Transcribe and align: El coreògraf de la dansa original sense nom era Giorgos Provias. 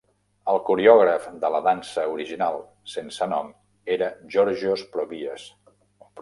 El 0.51 0.59
coreògraf 0.69 1.27
de 1.43 1.51
la 1.55 1.59
dansa 1.67 2.05
original 2.13 2.57
sense 2.95 3.27
nom 3.35 3.53
era 3.97 4.09
Giorgos 4.37 4.87
Provias. 4.97 5.47